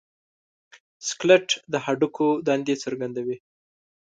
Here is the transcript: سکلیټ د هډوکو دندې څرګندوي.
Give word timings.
سکلیټ 1.07 1.47
د 1.71 1.73
هډوکو 1.85 2.27
دندې 2.47 2.75
څرګندوي. 2.83 3.37